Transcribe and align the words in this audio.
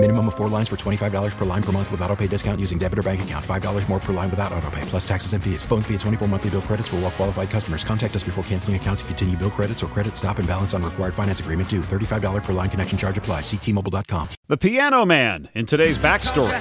Minimum 0.00 0.28
of 0.28 0.36
four 0.36 0.48
lines 0.48 0.68
for 0.68 0.76
$25 0.76 1.36
per 1.36 1.44
line 1.44 1.62
per 1.62 1.72
month 1.72 1.90
with 1.90 2.00
auto 2.02 2.14
pay 2.14 2.28
discount 2.28 2.60
using 2.60 2.78
debit 2.78 3.00
or 3.00 3.02
bank 3.02 3.20
account. 3.22 3.44
$5 3.44 3.88
more 3.88 3.98
per 3.98 4.12
line 4.12 4.30
without 4.30 4.52
auto 4.52 4.70
pay, 4.70 4.80
plus 4.82 5.06
taxes 5.06 5.32
and 5.32 5.42
fees. 5.42 5.64
Phone 5.64 5.82
fee 5.82 5.94
at 5.94 6.00
24 6.00 6.28
monthly 6.28 6.50
bill 6.50 6.62
credits 6.62 6.86
for 6.86 6.96
all 6.96 7.02
well 7.02 7.10
qualified 7.10 7.50
customers. 7.50 7.82
Contact 7.82 8.14
us 8.14 8.22
before 8.22 8.44
canceling 8.44 8.76
account 8.76 9.00
to 9.00 9.04
continue 9.06 9.36
bill 9.36 9.50
credits 9.50 9.82
or 9.82 9.88
credit 9.88 10.16
stop 10.16 10.38
and 10.38 10.46
balance 10.46 10.72
on 10.72 10.84
required 10.84 11.14
finance 11.14 11.40
agreement 11.40 11.68
due. 11.68 11.80
$35 11.80 12.44
per 12.44 12.52
line 12.52 12.70
connection 12.70 12.96
charge 12.96 13.18
apply. 13.18 13.40
Ctmobile.com. 13.40 14.28
The 14.46 14.56
Piano 14.56 15.04
Man 15.04 15.48
in 15.56 15.66
today's 15.66 15.98
backstory. 15.98 16.54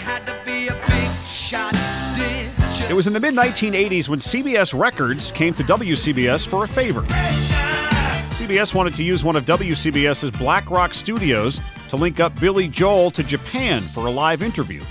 It 2.90 2.94
was 2.96 3.06
in 3.06 3.14
the 3.14 3.20
mid 3.20 3.36
1980s 3.36 4.10
when 4.10 4.18
CBS 4.18 4.78
Records 4.78 5.32
came 5.32 5.54
to 5.54 5.64
WCBS 5.64 6.48
for 6.48 6.64
a 6.64 6.68
favor. 6.68 7.06
CBS 8.32 8.74
wanted 8.74 8.94
to 8.94 9.04
use 9.04 9.24
one 9.24 9.36
of 9.36 9.46
WCBS's 9.46 10.32
Black 10.32 10.70
Rock 10.70 10.94
studios 10.94 11.60
to 11.90 11.96
link 11.96 12.20
up 12.20 12.40
Billy 12.40 12.68
Joel 12.68 13.10
to 13.12 13.24
Japan 13.24 13.82
for 13.82 14.06
a 14.06 14.12
live 14.12 14.44
interview. 14.44 14.84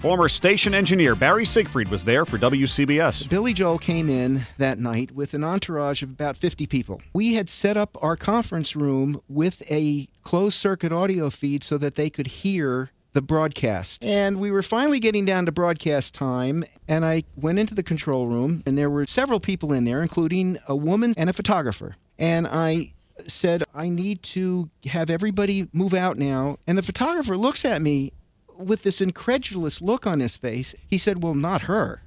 Former 0.00 0.28
station 0.28 0.72
engineer 0.72 1.14
Barry 1.14 1.44
Siegfried 1.44 1.88
was 1.88 2.04
there 2.04 2.24
for 2.24 2.38
WCBS. 2.38 3.28
Billy 3.28 3.52
Joel 3.52 3.78
came 3.78 4.08
in 4.08 4.46
that 4.56 4.78
night 4.78 5.12
with 5.12 5.34
an 5.34 5.42
entourage 5.42 6.02
of 6.02 6.10
about 6.10 6.36
50 6.36 6.66
people. 6.66 7.02
We 7.12 7.34
had 7.34 7.50
set 7.50 7.76
up 7.76 7.98
our 8.00 8.16
conference 8.16 8.76
room 8.76 9.20
with 9.28 9.62
a 9.70 10.08
closed 10.22 10.58
circuit 10.58 10.92
audio 10.92 11.28
feed 11.28 11.64
so 11.64 11.76
that 11.78 11.96
they 11.96 12.08
could 12.08 12.26
hear 12.28 12.90
the 13.14 13.22
broadcast. 13.22 14.04
And 14.04 14.38
we 14.38 14.50
were 14.50 14.62
finally 14.62 15.00
getting 15.00 15.24
down 15.24 15.46
to 15.46 15.52
broadcast 15.52 16.14
time, 16.14 16.64
and 16.86 17.04
I 17.04 17.24
went 17.34 17.58
into 17.58 17.74
the 17.74 17.82
control 17.82 18.26
room, 18.26 18.62
and 18.66 18.76
there 18.76 18.90
were 18.90 19.06
several 19.06 19.40
people 19.40 19.72
in 19.72 19.84
there, 19.84 20.02
including 20.02 20.58
a 20.68 20.76
woman 20.76 21.14
and 21.16 21.30
a 21.30 21.32
photographer. 21.32 21.96
And 22.18 22.46
I 22.46 22.92
said, 23.26 23.64
I 23.74 23.88
need 23.88 24.22
to 24.22 24.70
have 24.86 25.10
everybody 25.10 25.68
move 25.72 25.94
out 25.94 26.18
now. 26.18 26.58
And 26.66 26.76
the 26.76 26.82
photographer 26.82 27.36
looks 27.36 27.64
at 27.64 27.82
me 27.82 28.12
with 28.58 28.82
this 28.82 29.00
incredulous 29.00 29.80
look 29.80 30.06
on 30.06 30.20
his 30.20 30.36
face. 30.36 30.74
He 30.86 30.98
said, 30.98 31.22
Well, 31.22 31.34
not 31.34 31.62
her. 31.62 32.02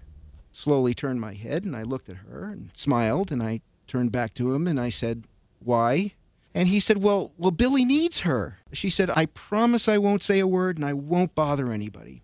Slowly 0.51 0.93
turned 0.93 1.21
my 1.21 1.33
head, 1.33 1.63
and 1.63 1.75
I 1.75 1.83
looked 1.83 2.09
at 2.09 2.17
her 2.17 2.45
and 2.45 2.71
smiled, 2.73 3.31
and 3.31 3.41
I 3.41 3.61
turned 3.87 4.11
back 4.11 4.33
to 4.35 4.53
him, 4.53 4.67
and 4.67 4.79
I 4.79 4.89
said, 4.89 5.25
Why? 5.59 6.13
And 6.53 6.69
he 6.69 6.79
said, 6.79 6.97
Well, 6.97 7.31
well, 7.37 7.51
Billy 7.51 7.85
needs 7.85 8.21
her. 8.21 8.57
She 8.73 8.89
said, 8.89 9.09
I 9.11 9.27
promise 9.27 9.87
I 9.87 9.97
won't 9.97 10.23
say 10.23 10.39
a 10.39 10.47
word 10.47 10.77
and 10.77 10.85
I 10.85 10.93
won't 10.93 11.35
bother 11.35 11.71
anybody. 11.71 12.23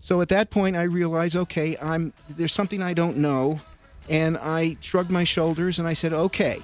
So 0.00 0.20
at 0.20 0.28
that 0.28 0.50
point 0.50 0.76
I 0.76 0.82
realized, 0.82 1.34
okay, 1.36 1.76
I'm 1.82 2.12
there's 2.28 2.52
something 2.52 2.82
I 2.82 2.94
don't 2.94 3.16
know. 3.16 3.60
And 4.08 4.38
I 4.38 4.76
shrugged 4.80 5.10
my 5.10 5.24
shoulders 5.24 5.80
and 5.80 5.88
I 5.88 5.94
said, 5.94 6.12
okay. 6.12 6.62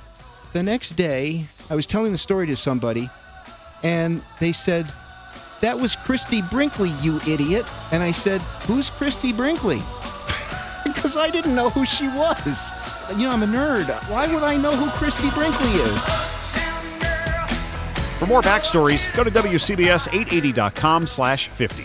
The 0.53 0.63
next 0.63 0.97
day, 0.97 1.47
I 1.71 1.75
was 1.75 1.87
telling 1.87 2.13
the 2.13 2.19
story 2.19 2.47
to 2.49 2.57
somebody, 2.57 3.09
and 3.83 4.21
they 4.39 4.53
said, 4.53 4.87
That 5.63 5.81
was 5.81 5.97
Christie 5.97 6.43
Brinkley, 6.51 6.91
you 7.01 7.21
idiot. 7.27 7.65
And 7.91 8.03
I 8.03 8.11
said, 8.11 8.43
Who's 8.67 8.91
Christie 8.91 9.33
Brinkley? 9.33 9.83
Because 10.85 11.17
I 11.17 11.31
didn't 11.31 11.55
know 11.55 11.71
who 11.71 11.87
she 11.87 12.07
was. 12.09 12.71
You 13.11 13.25
know, 13.25 13.31
I'm 13.31 13.43
a 13.43 13.47
nerd. 13.47 13.89
Why 14.11 14.33
would 14.33 14.43
I 14.43 14.57
know 14.57 14.75
who 14.77 14.91
Christie 14.91 15.31
Brinkley 15.31 15.71
is? 15.71 16.03
For 18.19 18.27
more 18.27 18.43
backstories, 18.43 19.13
go 19.17 19.25
to 19.25 19.31
WCBS880.com 19.31 21.07
slash 21.07 21.49
50. 21.49 21.85